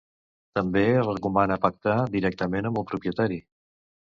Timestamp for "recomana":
1.09-1.57